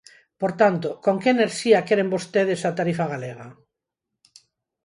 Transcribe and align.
Por 0.41 0.51
tanto, 0.61 0.87
¿con 1.05 1.15
que 1.21 1.31
enerxía 1.35 1.85
queren 1.87 2.11
vostedes 2.15 2.61
a 2.63 2.71
tarifa 2.79 3.05
galega? 3.13 3.47